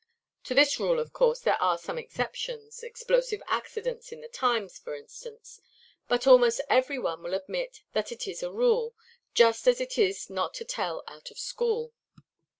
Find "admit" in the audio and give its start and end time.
7.35-7.83